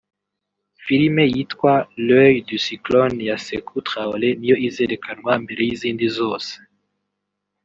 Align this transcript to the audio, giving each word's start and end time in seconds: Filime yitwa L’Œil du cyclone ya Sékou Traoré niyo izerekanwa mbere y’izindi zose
Filime 0.83 1.19
yitwa 1.35 1.73
L’Œil 2.05 2.37
du 2.49 2.57
cyclone 2.65 3.19
ya 3.29 3.37
Sékou 3.45 3.79
Traoré 3.87 4.29
niyo 4.35 4.55
izerekanwa 4.67 5.33
mbere 5.43 5.61
y’izindi 5.67 6.07
zose 6.17 6.53